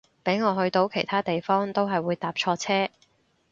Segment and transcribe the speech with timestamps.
[0.23, 2.89] 俾我去到其他地方都係會搭錯車